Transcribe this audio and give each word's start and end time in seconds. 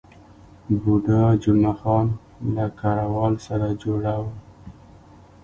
بوډا 0.81 1.23
جمعه 1.43 1.73
خان 1.79 2.07
له 2.55 2.65
کراول 2.79 3.33
سره 3.47 3.67
جوړه 3.83 4.13
وه. 4.23 4.33